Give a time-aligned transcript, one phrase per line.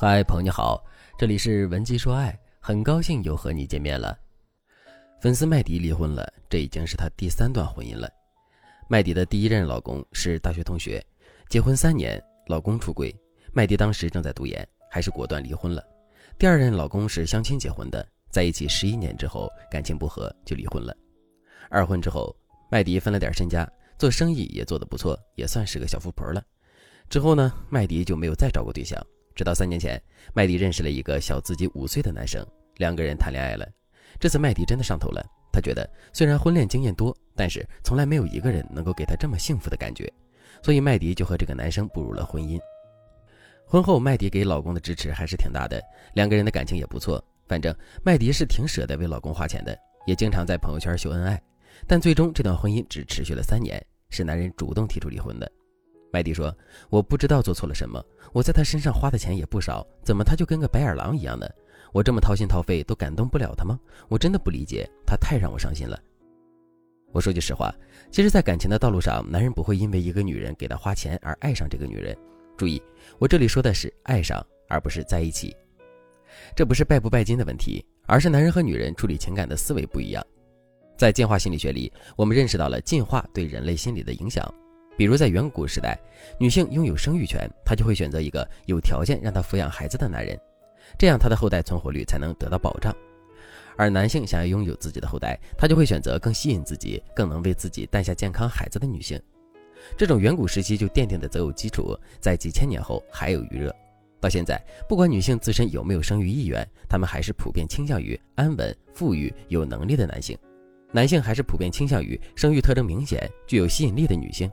[0.00, 0.80] 嗨，朋友你好，
[1.18, 4.16] 这里是文姬说爱，很高兴又和你见面了。
[5.20, 8.08] 粉丝麦迪离婚了，这已经是他第三段婚姻了。
[8.88, 11.04] 麦迪的第一任老公是大学同学，
[11.48, 13.12] 结婚三年，老公出轨，
[13.52, 15.84] 麦迪当时正在读研，还是果断离婚了。
[16.38, 20.96] 第二任老公是相亲结婚的，在一起十一年之后，感情不和就离婚了。
[21.70, 22.32] 二婚之后，
[22.70, 23.68] 麦迪分了点身家，
[23.98, 26.40] 做生意也做得不错，也算是个小富婆了。
[27.10, 29.04] 之后呢，麦迪就没有再找过对象。
[29.38, 30.02] 直到三年前，
[30.34, 32.44] 麦迪认识了一个小自己五岁的男生，
[32.78, 33.64] 两个人谈恋爱了。
[34.18, 40.12] 这次麦迪真的上头了，他觉得虽然婚恋经验多，但是从来没有一个人能够给他这么幸福的感觉，
[40.60, 42.58] 所以麦迪就和这个男生步入了婚姻。
[43.64, 45.80] 婚后，麦迪给老公的支持还是挺大的，
[46.14, 47.24] 两个人的感情也不错。
[47.46, 51.40] 反正麦迪是挺舍得为老公花钱的，也经常在朋友圈秀恩爱。
[51.86, 53.80] 但最终，这段婚姻只持续了三年，
[54.10, 55.48] 是男人主动提出离婚的。
[56.10, 56.54] 麦迪说
[56.88, 61.46] ：“我不知道做错了什么，我在他身上花的钱也不少，怎么他就跟个白眼狼一样呢？
[61.92, 63.78] 我这么掏心掏肺都感动不了他吗？
[64.08, 65.98] 我真的不理解，他太让我伤心了。”
[67.12, 67.74] 我说句实话，
[68.10, 72.16] 其实，在感情的道路上，男人不会因为一个女人给他花钱而爱上这个女人。
[72.56, 72.82] 注意，
[73.18, 75.56] 我这里说的是爱上，而不是在一起。
[76.54, 80.22] 这不是拜不拜金的问题，而是男人和女人处理情感的思维不一样。
[80.98, 84.46] 在进化心理学里，我们认识到了进化对人类心理的影响。
[84.98, 85.96] 比如在远古时代，
[86.40, 90.36] 女性拥有生育权，她就会选择一个有条件让她抚养孩子的男人，
[90.98, 92.92] 这样她的后代存活率才能得到保障。
[93.76, 99.22] 而男性想要拥有自己的后代，他就会选择更吸引自己、更能为自己诞下健康孩子的女性。
[99.96, 103.72] 这种远古时期就奠定的择偶基础，在几千年后还有余热。
[104.20, 110.36] 到现在，不管女性自身有没有生育意愿，她们还是普遍倾向于安稳、富裕、有能力的男性；
[110.90, 114.50] 男性还是普遍倾向于生育特征明显、具有吸引力的女性。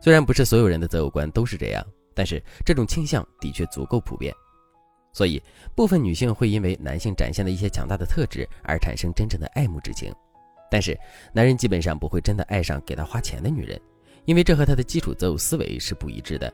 [0.00, 4.32] 虽然不是所有人的择偶观都是这样，但是这种倾向的确足够普遍，
[5.12, 5.42] 所以
[5.74, 10.12] 部分女性会因为男性展现的一些强大的特质而产生真正的爱慕之情。
[10.70, 10.98] 但是
[11.32, 13.80] 男人基本上不会真的爱上给他花钱的女人，
[14.26, 16.52] 因为这和他的基础择偶思维是不一致的。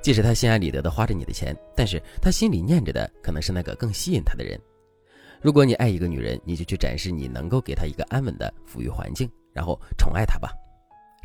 [0.00, 4.58] 即使他心安理得的花着你的钱，但是他心里念着的可能是那个更吸引他的人。
[5.40, 10.50] 如果你爱一个女人，你就去展示你能够给她一个安稳的抚育环境，然后宠爱她吧，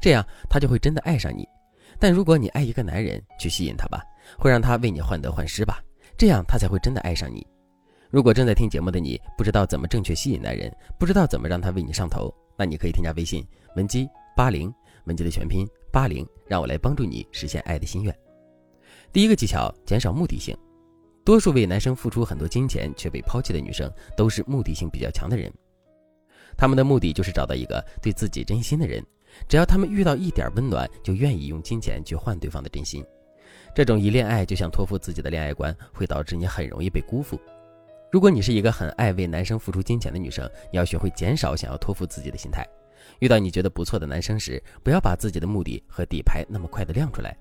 [0.02, 1.48] 这样她就会真的爱上你。
[1.98, 4.04] 但如果你爱一个男人，去吸引他吧，
[4.38, 5.82] 会让他为你患得患失吧，
[6.18, 7.46] 这样他才会真的爱上你。
[8.10, 13.46] 如果正在听节目的你不知道怎么正确吸引男人，不知道怎么让他为你上头，那你可以添加微信
[13.76, 14.74] 文姬八零，
[15.06, 18.16] 文姬的全拼八零，让我来帮助你实现爱的心愿。
[19.14, 20.58] 第一个技巧，减少目的性。
[21.26, 25.52] 多数为男生付出很多金钱却被抛弃的女生，都是目的性比较强的人。
[26.58, 29.06] 他们的目的就是找到一个对自己真心的人。
[29.48, 33.04] 只要他们遇到一点温暖，就愿意用金钱去换对方的真心。
[33.76, 37.40] 这种一恋爱就想托付自己的恋爱观，会导致你很容易被辜负。
[38.12, 42.66] 如果你是一个很爱为男生付出金钱的女生，你要学会减少想要托付自己的心态。
[43.20, 47.38] 遇到你觉得不错的男生时，不要把自己的目的和底牌那么快的亮出来。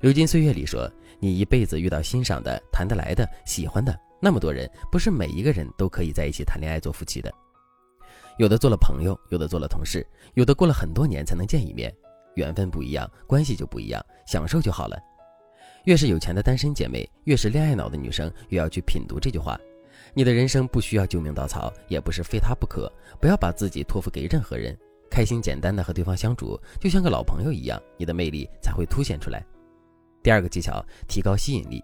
[0.00, 0.90] 流金岁月里说，
[1.20, 7.32] 你一辈子遇到欣赏的、谈得来的、喜欢的那么多人，不是每一个人都可以在一起谈恋爱做夫妻的。
[8.38, 11.94] 有的做了朋友，有的做了同事，有的过了很多年才能见一面，
[12.34, 14.98] 缘分不一样，关系就不一样，享受就好了。
[15.84, 19.58] 越是有钱的单身姐妹，越是恋爱脑的女生，越要去品读这句话：
[20.12, 22.92] 你的人生不需要救命稻草，也不是非他不可。
[23.20, 24.76] 不要把自己托付给任何人，
[25.10, 29.42] 开心简单的和对方相处，就像个老朋友一样，你的魅力才会凸显出来。
[30.22, 31.82] 第二个技巧，提高吸引力。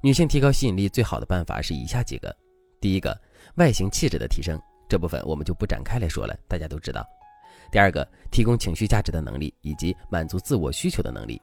[0.00, 2.34] 女性提高吸引力最好的办法是以下几个：
[2.80, 3.20] 第一个，
[3.56, 4.58] 外形气质的提升。
[4.92, 7.02] 这部分我们就不展开来说了，大家都知道。
[7.70, 11.40] 第二个，提供情绪价值的能力以及满足自我需求的能力。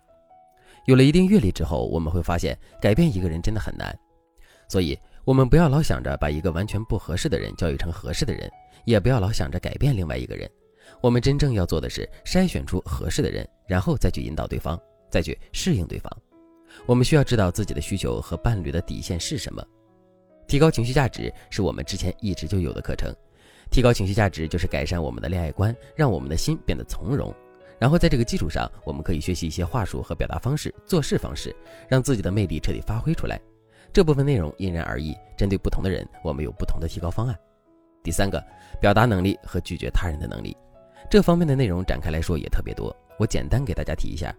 [0.86, 3.98] 有了一定阅历之后，我们会发现改变一个人真的很难，
[4.68, 4.96] 所以
[5.26, 8.48] 我们不要老想着把一个完全不合适的人教育成合适的人，
[8.86, 10.48] 也不要老想着改变另外一个人。
[11.02, 16.12] 我们真正要做的是筛选出合适的人，然后再去引导对方，再去适应对方。
[16.86, 19.66] 我们需要知道自己的需求和伴侣的底线是什么。
[20.48, 23.14] 提高情绪价值是我们之前一直就有的课程。
[23.70, 27.34] 提高情绪价值就是改善我们的恋爱观，让我们的心变得从容。
[27.78, 31.56] 然后在这个基础上，我们可以学习一些话术和表达方式、做事方式，
[31.88, 33.40] 让自己的魅力彻底发挥出来。
[33.94, 37.38] 这部分内容因人而异，针对不同的人，我们有不同的提高方案。
[38.04, 38.44] 第三个，
[38.82, 40.56] 表达能力和拒绝他人的能力，
[41.10, 44.36] 这方面的内容展开来说也特别多，我简单给大家提一下。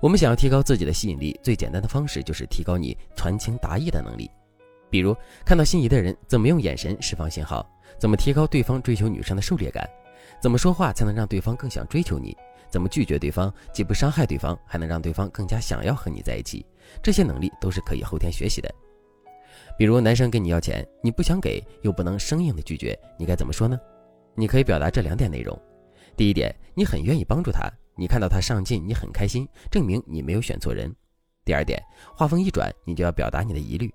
[0.00, 4.28] 我们想要提高自己的吸引力，最简单的方式就是提高你传情达意的能力。
[4.92, 7.66] 比如看到心仪的人，怎么用眼神释放信号？
[7.98, 9.88] 怎么提高对方追求女生的狩猎感？
[10.38, 12.36] 怎么说话才能让对方更想追求你？
[12.68, 16.66] 怎么拒绝对方，既不伤害对方，还能让对方更加想要和你在一起？
[17.02, 18.70] 这些能力都是可以后天学习的。
[19.78, 23.80] 比如男生跟你要钱，你不想给又不能生硬的拒绝，你该怎么说呢？
[24.34, 25.58] 你可以表达这两点内容。
[26.18, 27.66] 第一点，你很愿意帮助他，
[27.96, 30.94] 你看到他上进，你很开心，证明你没有选错人。
[31.46, 31.82] 第二点，
[32.14, 33.90] 话锋一转，你就要表达你的疑虑。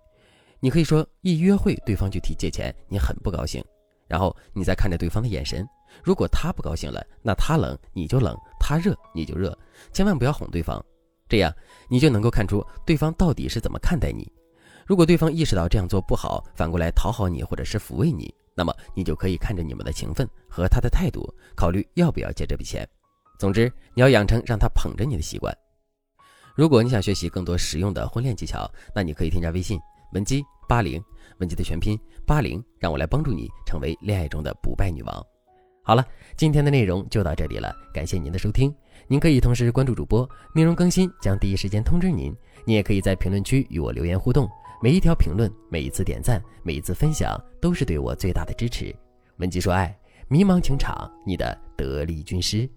[0.59, 3.63] 你可以说一约会对方就提借钱，你很不高兴，
[4.07, 5.67] 然后你再看着对方的眼神，
[6.03, 9.57] 如果他不高兴了，那他冷你就冷，他热你就热，
[9.93, 10.83] 千万不要哄对方，
[11.29, 11.53] 这样
[11.89, 14.31] 你就能够看出对方到底是怎么看待你。
[14.85, 22.87] 如果对方意识到这样做不好，反过来讨好你或者是抚慰你，那么你就可以看着你们的情分和他的态度，考虑要不要借这笔钱。
[23.37, 25.55] 总之，你要养成让他捧着你的习惯。
[26.55, 29.79] 如果你想学习更多实用的婚恋技巧，那你可以添加微信。
[30.13, 31.03] 文姬八零，
[31.39, 35.25] 文姬的全拼八零，让我来帮助你成为恋爱中的不败女王。
[35.83, 36.05] 好了，
[36.35, 38.73] 今天的内容就到这里了，感谢您的收听。
[39.07, 42.35] 您可以同时关注主播，内容更新将第一时间通知您。
[42.65, 44.49] 你也可以在评论区与我留言互动，
[44.81, 48.93] 每一条评论、每一次点赞、每一次分享，都是对我最大的支持。
[49.37, 52.69] 文姬说爱，迷茫情场，你的得力军师。